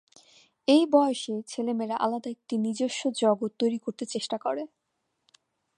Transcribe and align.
এ 0.67 0.77
বয়সেই 0.91 1.41
ছেলেমেয়েরা 1.47 1.97
আলাদা 1.97 2.29
একটি 2.29 2.55
নিজস্ব 2.57 3.01
জগত্ 3.21 3.53
তৈরি 3.59 3.77
করতে 3.77 4.03
চেষ্টা 4.05 4.37
করে। 4.37 4.63